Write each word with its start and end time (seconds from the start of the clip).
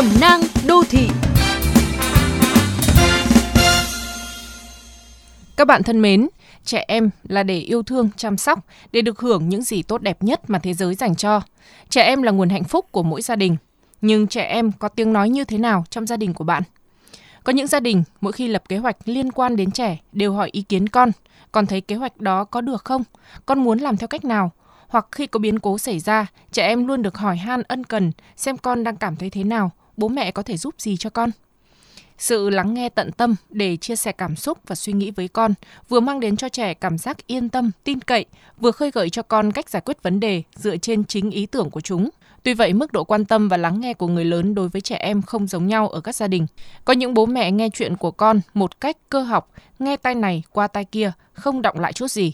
Cẩm 0.00 0.20
nang 0.20 0.40
đô 0.66 0.82
thị 0.90 1.08
Các 5.56 5.66
bạn 5.66 5.82
thân 5.82 6.02
mến, 6.02 6.28
trẻ 6.64 6.84
em 6.88 7.10
là 7.28 7.42
để 7.42 7.58
yêu 7.58 7.82
thương, 7.82 8.10
chăm 8.16 8.36
sóc, 8.36 8.58
để 8.92 9.02
được 9.02 9.20
hưởng 9.20 9.48
những 9.48 9.62
gì 9.62 9.82
tốt 9.82 10.02
đẹp 10.02 10.22
nhất 10.22 10.50
mà 10.50 10.58
thế 10.58 10.74
giới 10.74 10.94
dành 10.94 11.14
cho. 11.14 11.40
Trẻ 11.88 12.02
em 12.02 12.22
là 12.22 12.32
nguồn 12.32 12.48
hạnh 12.48 12.64
phúc 12.64 12.86
của 12.90 13.02
mỗi 13.02 13.22
gia 13.22 13.36
đình. 13.36 13.56
Nhưng 14.00 14.26
trẻ 14.26 14.42
em 14.42 14.72
có 14.72 14.88
tiếng 14.88 15.12
nói 15.12 15.28
như 15.28 15.44
thế 15.44 15.58
nào 15.58 15.84
trong 15.90 16.06
gia 16.06 16.16
đình 16.16 16.34
của 16.34 16.44
bạn? 16.44 16.62
Có 17.44 17.52
những 17.52 17.66
gia 17.66 17.80
đình 17.80 18.02
mỗi 18.20 18.32
khi 18.32 18.48
lập 18.48 18.62
kế 18.68 18.76
hoạch 18.76 18.96
liên 19.04 19.32
quan 19.32 19.56
đến 19.56 19.70
trẻ 19.70 19.98
đều 20.12 20.32
hỏi 20.32 20.48
ý 20.52 20.62
kiến 20.62 20.88
con, 20.88 21.10
con 21.52 21.66
thấy 21.66 21.80
kế 21.80 21.94
hoạch 21.94 22.20
đó 22.20 22.44
có 22.44 22.60
được 22.60 22.84
không? 22.84 23.02
Con 23.46 23.64
muốn 23.64 23.78
làm 23.78 23.96
theo 23.96 24.08
cách 24.08 24.24
nào? 24.24 24.50
Hoặc 24.88 25.06
khi 25.12 25.26
có 25.26 25.40
biến 25.40 25.58
cố 25.58 25.78
xảy 25.78 25.98
ra, 25.98 26.26
trẻ 26.52 26.66
em 26.66 26.86
luôn 26.86 27.02
được 27.02 27.18
hỏi 27.18 27.36
han 27.36 27.62
ân 27.68 27.84
cần 27.84 28.12
xem 28.36 28.56
con 28.56 28.84
đang 28.84 28.96
cảm 28.96 29.16
thấy 29.16 29.30
thế 29.30 29.44
nào, 29.44 29.70
bố 30.00 30.08
mẹ 30.08 30.30
có 30.30 30.42
thể 30.42 30.56
giúp 30.56 30.74
gì 30.78 30.96
cho 30.96 31.10
con. 31.10 31.30
Sự 32.18 32.50
lắng 32.50 32.74
nghe 32.74 32.88
tận 32.88 33.12
tâm 33.12 33.36
để 33.50 33.76
chia 33.76 33.96
sẻ 33.96 34.12
cảm 34.12 34.36
xúc 34.36 34.58
và 34.66 34.74
suy 34.74 34.92
nghĩ 34.92 35.10
với 35.10 35.28
con 35.28 35.54
vừa 35.88 36.00
mang 36.00 36.20
đến 36.20 36.36
cho 36.36 36.48
trẻ 36.48 36.74
cảm 36.74 36.98
giác 36.98 37.26
yên 37.26 37.48
tâm, 37.48 37.70
tin 37.84 38.00
cậy, 38.00 38.24
vừa 38.60 38.70
khơi 38.70 38.90
gợi 38.90 39.10
cho 39.10 39.22
con 39.22 39.52
cách 39.52 39.70
giải 39.70 39.82
quyết 39.84 40.02
vấn 40.02 40.20
đề 40.20 40.42
dựa 40.54 40.76
trên 40.76 41.04
chính 41.04 41.30
ý 41.30 41.46
tưởng 41.46 41.70
của 41.70 41.80
chúng. 41.80 42.10
Tuy 42.42 42.54
vậy, 42.54 42.72
mức 42.72 42.92
độ 42.92 43.04
quan 43.04 43.24
tâm 43.24 43.48
và 43.48 43.56
lắng 43.56 43.80
nghe 43.80 43.94
của 43.94 44.06
người 44.06 44.24
lớn 44.24 44.54
đối 44.54 44.68
với 44.68 44.80
trẻ 44.80 44.96
em 44.96 45.22
không 45.22 45.46
giống 45.46 45.66
nhau 45.66 45.88
ở 45.88 46.00
các 46.00 46.16
gia 46.16 46.28
đình. 46.28 46.46
Có 46.84 46.92
những 46.92 47.14
bố 47.14 47.26
mẹ 47.26 47.50
nghe 47.50 47.68
chuyện 47.72 47.96
của 47.96 48.10
con 48.10 48.40
một 48.54 48.80
cách 48.80 48.96
cơ 49.08 49.22
học, 49.22 49.50
nghe 49.78 49.96
tai 49.96 50.14
này 50.14 50.42
qua 50.52 50.66
tai 50.66 50.84
kia, 50.84 51.12
không 51.32 51.62
động 51.62 51.80
lại 51.80 51.92
chút 51.92 52.10
gì. 52.10 52.32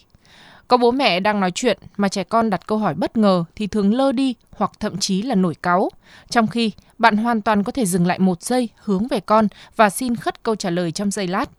Có 0.69 0.77
bố 0.77 0.91
mẹ 0.91 1.20
đang 1.20 1.41
nói 1.41 1.51
chuyện 1.51 1.79
mà 1.97 2.09
trẻ 2.09 2.25
con 2.25 2.51
đặt 2.51 2.66
câu 2.66 2.79
hỏi 2.79 2.95
bất 2.95 3.16
ngờ 3.16 3.45
thì 3.57 3.66
thường 3.66 3.95
lơ 3.95 4.12
đi 4.12 4.34
hoặc 4.51 4.73
thậm 4.80 4.98
chí 4.98 5.23
là 5.23 5.34
nổi 5.34 5.55
cáu. 5.62 5.91
Trong 6.30 6.47
khi 6.47 6.70
bạn 6.98 7.16
hoàn 7.16 7.43
toàn 7.43 7.62
có 7.62 7.73
thể 7.73 7.87
dừng 7.87 8.07
lại 8.07 8.19
một 8.19 8.43
giây 8.43 8.69
hướng 8.77 9.09
về 9.09 9.21
con 9.21 9.48
và 9.76 9.91
xin 9.91 10.16
khất 10.16 10.43
câu 10.43 10.57
trả 10.57 10.71
lời 10.71 10.93
trong 10.93 11.10
giây 11.10 11.26
lát. 11.26 11.51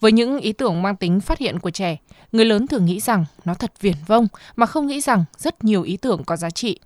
Với 0.00 0.12
những 0.12 0.38
ý 0.38 0.52
tưởng 0.52 0.82
mang 0.82 0.96
tính 0.96 1.20
phát 1.20 1.38
hiện 1.38 1.58
của 1.58 1.70
trẻ, 1.70 1.96
người 2.32 2.44
lớn 2.44 2.66
thường 2.66 2.84
nghĩ 2.84 3.00
rằng 3.00 3.24
nó 3.44 3.54
thật 3.54 3.72
viển 3.80 3.96
vông 4.06 4.28
mà 4.56 4.66
không 4.66 4.86
nghĩ 4.86 5.00
rằng 5.00 5.24
rất 5.36 5.64
nhiều 5.64 5.82
ý 5.82 5.96
tưởng 5.96 6.24
có 6.24 6.36
giá 6.36 6.50
trị. 6.50 6.78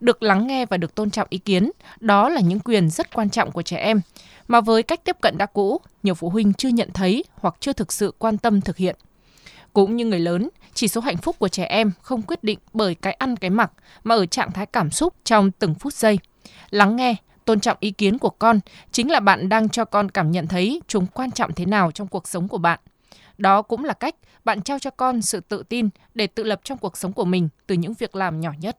Được 0.00 0.22
lắng 0.22 0.46
nghe 0.46 0.66
và 0.66 0.76
được 0.76 0.94
tôn 0.94 1.10
trọng 1.10 1.26
ý 1.30 1.38
kiến, 1.38 1.70
đó 2.00 2.28
là 2.28 2.40
những 2.40 2.60
quyền 2.60 2.90
rất 2.90 3.14
quan 3.14 3.30
trọng 3.30 3.52
của 3.52 3.62
trẻ 3.62 3.76
em, 3.76 4.00
mà 4.48 4.60
với 4.60 4.82
cách 4.82 5.04
tiếp 5.04 5.16
cận 5.20 5.38
đã 5.38 5.46
cũ, 5.46 5.80
nhiều 6.02 6.14
phụ 6.14 6.30
huynh 6.30 6.54
chưa 6.54 6.68
nhận 6.68 6.90
thấy 6.94 7.24
hoặc 7.34 7.54
chưa 7.60 7.72
thực 7.72 7.92
sự 7.92 8.14
quan 8.18 8.38
tâm 8.38 8.60
thực 8.60 8.76
hiện. 8.76 8.96
Cũng 9.72 9.96
như 9.96 10.04
người 10.04 10.20
lớn, 10.20 10.48
chỉ 10.80 10.88
số 10.88 11.00
hạnh 11.00 11.16
phúc 11.16 11.36
của 11.38 11.48
trẻ 11.48 11.64
em 11.64 11.92
không 12.02 12.22
quyết 12.22 12.44
định 12.44 12.58
bởi 12.72 12.94
cái 12.94 13.12
ăn 13.12 13.36
cái 13.36 13.50
mặc 13.50 13.72
mà 14.04 14.14
ở 14.14 14.26
trạng 14.26 14.52
thái 14.52 14.66
cảm 14.66 14.90
xúc 14.90 15.14
trong 15.24 15.50
từng 15.50 15.74
phút 15.74 15.94
giây. 15.94 16.18
Lắng 16.70 16.96
nghe, 16.96 17.16
tôn 17.44 17.60
trọng 17.60 17.76
ý 17.80 17.90
kiến 17.90 18.18
của 18.18 18.30
con 18.30 18.60
chính 18.92 19.10
là 19.10 19.20
bạn 19.20 19.48
đang 19.48 19.68
cho 19.68 19.84
con 19.84 20.10
cảm 20.10 20.30
nhận 20.30 20.46
thấy 20.46 20.80
chúng 20.86 21.06
quan 21.06 21.30
trọng 21.30 21.52
thế 21.52 21.66
nào 21.66 21.90
trong 21.90 22.08
cuộc 22.08 22.28
sống 22.28 22.48
của 22.48 22.58
bạn. 22.58 22.80
Đó 23.38 23.62
cũng 23.62 23.84
là 23.84 23.92
cách 23.92 24.14
bạn 24.44 24.62
trao 24.62 24.78
cho 24.78 24.90
con 24.90 25.22
sự 25.22 25.40
tự 25.40 25.62
tin 25.68 25.88
để 26.14 26.26
tự 26.26 26.42
lập 26.42 26.60
trong 26.64 26.78
cuộc 26.78 26.96
sống 26.96 27.12
của 27.12 27.24
mình 27.24 27.48
từ 27.66 27.74
những 27.74 27.94
việc 27.94 28.16
làm 28.16 28.40
nhỏ 28.40 28.52
nhất. 28.60 28.78